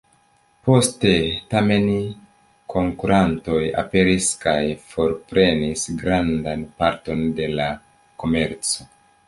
Poste, 0.67 1.09
tamen, 1.51 1.85
konkurantoj 2.75 3.61
aperis 3.83 4.31
kaj 4.47 4.57
forprenis 4.95 5.87
grandan 6.03 6.67
parton 6.83 7.25
de 7.41 7.55
la 7.61 7.73
komerco. 8.25 8.93